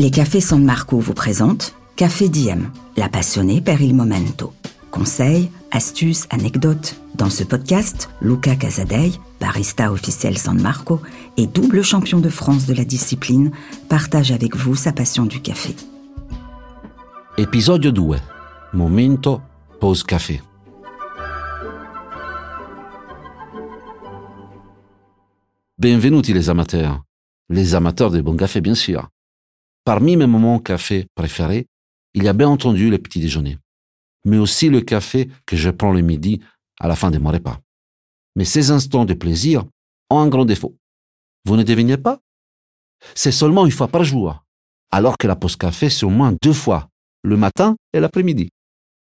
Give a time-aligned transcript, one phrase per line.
[0.00, 4.54] Les cafés San Marco vous présentent Café Diem, la passionnée per il momento.
[4.90, 6.96] Conseils, astuces, anecdotes.
[7.16, 9.12] Dans ce podcast, Luca Casadei,
[9.42, 11.02] barista officiel San Marco
[11.36, 13.50] et double champion de France de la discipline,
[13.90, 15.76] partage avec vous sa passion du café.
[17.36, 18.02] Episodio 2.
[18.72, 19.42] Momento
[19.80, 20.40] pause café.
[25.76, 27.02] Benvenuti les amateurs.
[27.50, 29.06] Les amateurs de bon café, bien sûr.
[29.84, 31.66] Parmi mes moments café préférés,
[32.14, 33.58] il y a bien entendu le petit déjeuner,
[34.24, 36.40] mais aussi le café que je prends le midi
[36.78, 37.60] à la fin de mon repas.
[38.36, 39.64] Mais ces instants de plaisir
[40.10, 40.76] ont un grand défaut.
[41.44, 42.20] Vous ne devinez pas?
[43.14, 44.44] C'est seulement une fois par jour,
[44.90, 46.88] alors que la pause café, c'est au moins deux fois,
[47.22, 48.50] le matin et l'après-midi.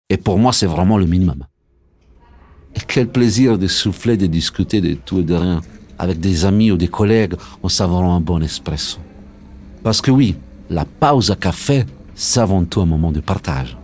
[0.09, 1.45] Et pour moi, c'est vraiment le minimum.
[2.75, 5.61] Et quel plaisir de souffler, de discuter de tout et de rien
[5.99, 9.01] avec des amis ou des collègues en savourant un bon espresso.
[9.83, 10.37] Parce que oui,
[10.71, 13.77] la pause à café, c'est avant tout un moment de partage.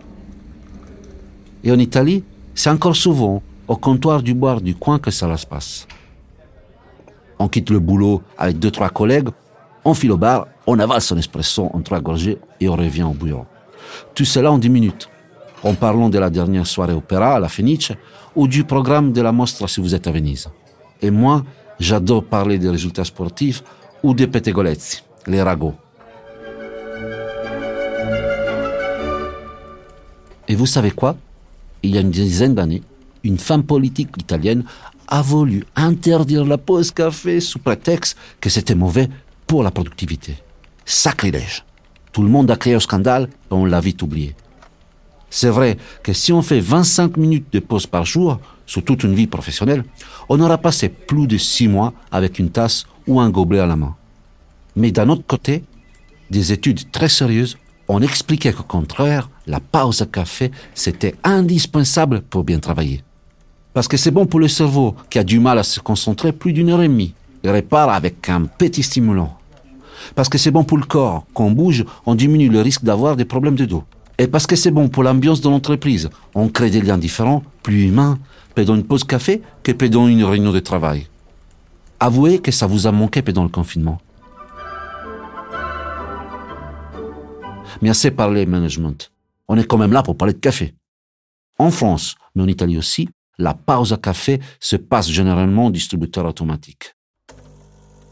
[1.63, 5.45] Et en Italie, c'est encore souvent au comptoir du bar du coin que ça se
[5.45, 5.87] passe.
[7.39, 9.29] On quitte le boulot avec deux, trois collègues,
[9.83, 13.13] on file au bar, on avale son espresso en trois gorgées et on revient au
[13.13, 13.45] bureau.
[14.13, 15.09] Tout cela en dix minutes.
[15.63, 17.91] En parlant de la dernière soirée opéra à la Fenice
[18.35, 20.47] ou du programme de la Mostra si vous êtes à Venise.
[21.01, 21.43] Et moi,
[21.79, 23.63] j'adore parler des résultats sportifs
[24.03, 25.73] ou des pettegolezzi, les ragots.
[30.47, 31.17] Et vous savez quoi?
[31.83, 32.83] Il y a une dizaine d'années,
[33.23, 34.63] une femme politique italienne
[35.07, 39.09] a voulu interdire la pause café sous prétexte que c'était mauvais
[39.47, 40.35] pour la productivité.
[40.85, 41.63] Sacrilège.
[42.11, 44.35] Tout le monde a créé un scandale et on l'a vite oublié.
[45.29, 49.13] C'est vrai que si on fait 25 minutes de pause par jour, sur toute une
[49.13, 49.83] vie professionnelle,
[50.29, 53.75] on aura passé plus de six mois avec une tasse ou un gobelet à la
[53.75, 53.95] main.
[54.75, 55.63] Mais d'un autre côté,
[56.31, 57.57] des études très sérieuses
[57.87, 63.03] ont expliqué qu'au contraire, la pause à café, c'était indispensable pour bien travailler.
[63.73, 66.53] Parce que c'est bon pour le cerveau qui a du mal à se concentrer plus
[66.53, 67.13] d'une heure et demie
[67.43, 69.37] et répare avec un petit stimulant.
[70.15, 73.15] Parce que c'est bon pour le corps, quand on bouge, on diminue le risque d'avoir
[73.15, 73.83] des problèmes de dos.
[74.17, 77.83] Et parce que c'est bon pour l'ambiance de l'entreprise, on crée des liens différents, plus
[77.87, 78.17] humains,
[78.55, 81.07] pendant une pause café que pendant une réunion de travail.
[81.99, 83.99] Avouez que ça vous a manqué pendant le confinement.
[87.81, 89.11] Mais assez parlé management.
[89.47, 90.73] On est quand même là pour parler de café.
[91.57, 96.25] En France, mais en Italie aussi, la pause à café se passe généralement au distributeur
[96.25, 96.95] automatique.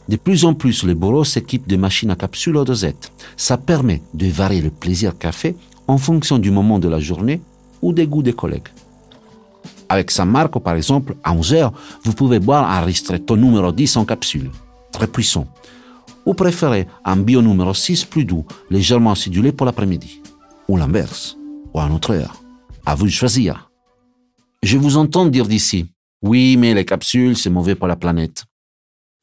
[0.09, 3.12] De plus en plus, les bureaux s'équipent de machines à capsule ou dosette.
[3.38, 5.56] Ça permet de varier le plaisir café
[5.88, 7.41] en fonction du moment de la journée
[7.81, 8.68] ou des goûts des collègues.
[9.90, 11.73] Avec San Marco, par exemple, à 11 heures,
[12.03, 14.50] vous pouvez boire un ristretto numéro 10 en capsule,
[14.91, 15.47] très puissant.
[16.25, 20.22] Ou préférez un bio numéro 6 plus doux, légèrement acidulé pour l'après-midi.
[20.67, 21.38] Ou l'inverse,
[21.73, 22.41] ou à une autre heure.
[22.85, 23.69] À vous de choisir.
[24.61, 25.91] Je vous entends dire d'ici,
[26.22, 28.45] oui, mais les capsules, c'est mauvais pour la planète.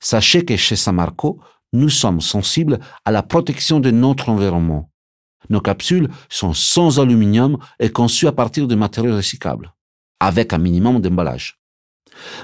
[0.01, 1.39] Sachez que chez San Marco,
[1.73, 4.91] nous sommes sensibles à la protection de notre environnement.
[5.49, 9.73] Nos capsules sont sans aluminium et conçues à partir de matériaux recyclables,
[10.19, 11.59] avec un minimum d'emballage.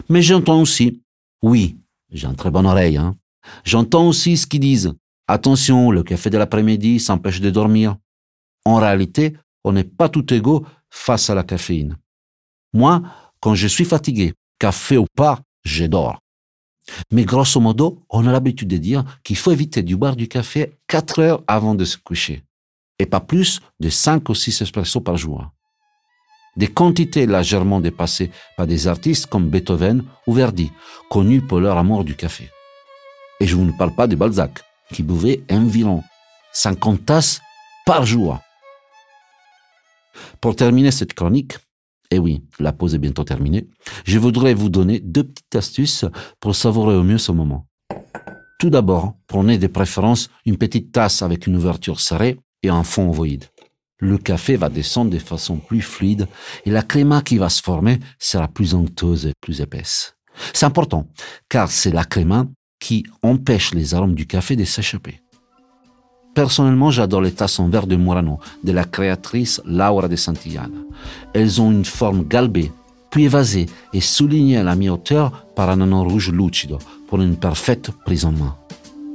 [0.09, 1.03] Mais j'entends aussi,
[1.43, 1.79] oui,
[2.11, 3.17] j'ai une très bonne oreille, hein,
[3.65, 4.95] j'entends aussi ce qu'ils disent.
[5.29, 7.97] Attention, le café de l'après-midi s'empêche de dormir.
[8.65, 11.97] En réalité, on n'est pas tout égaux face à la caféine.
[12.73, 13.03] Moi,
[13.41, 16.21] quand je suis fatigué, café ou pas, je dors.
[17.11, 20.77] Mais grosso modo, on a l'habitude de dire qu'il faut éviter de boire du café
[20.87, 22.45] 4 heures avant de se coucher,
[22.99, 25.51] et pas plus de 5 ou 6 espressos par jour.
[26.57, 30.71] Des quantités légèrement dépassées par des artistes comme Beethoven ou Verdi,
[31.11, 32.51] connus pour leur amour du café.
[33.41, 36.03] Et je ne vous parle pas de Balzac, qui buvait environ
[36.53, 37.41] 50 tasses
[37.85, 38.39] par jour.
[40.41, 41.59] Pour terminer cette chronique,
[42.11, 43.69] et oui, la pause est bientôt terminée.
[44.05, 46.05] Je voudrais vous donner deux petites astuces
[46.41, 47.67] pour savourer au mieux ce moment.
[48.59, 53.11] Tout d'abord, prenez des préférences une petite tasse avec une ouverture serrée et un fond
[53.11, 53.45] ovoïde.
[53.99, 56.27] Le café va descendre de façon plus fluide
[56.65, 60.17] et la créma qui va se former sera plus onctueuse et plus épaisse.
[60.53, 61.09] C'est important,
[61.49, 62.47] car c'est la créma
[62.79, 65.21] qui empêche les arômes du café de s'échapper.
[66.35, 70.77] Personnellement, j'adore les tasses en verre de Murano de la créatrice Laura de Santillana.
[71.33, 72.71] Elles ont une forme galbée,
[73.11, 76.79] puis évasée et soulignée à la mi-hauteur par un anneau rouge lucido
[77.09, 78.55] pour une parfaite prise en main.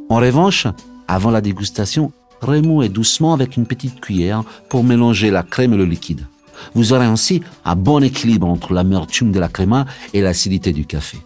[0.09, 0.65] En revanche,
[1.07, 2.11] avant la dégustation,
[2.41, 6.25] remouez doucement avec une petite cuillère pour mélanger la crème et le liquide.
[6.73, 11.19] Vous aurez ainsi un bon équilibre entre l'amertume de la crème et l'acidité du café.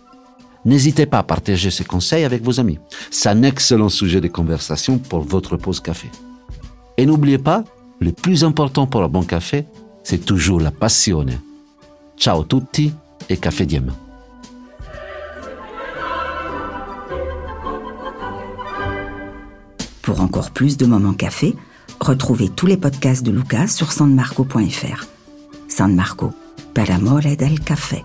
[0.65, 2.79] N'hésitez pas à partager ces conseils avec vos amis.
[3.11, 6.09] C'est un excellent sujet de conversation pour votre pause café.
[6.97, 7.63] Et n'oubliez pas,
[7.99, 9.65] le plus important pour un bon café,
[10.03, 11.39] c'est toujours la passione.
[12.17, 12.93] Ciao tutti
[13.29, 13.91] et café diem.
[20.01, 21.55] Pour encore plus de moments café,
[21.99, 25.05] retrouvez tous les podcasts de Lucas sur sanmarco.fr.
[25.67, 26.31] San Marco,
[26.73, 28.03] per amore del café.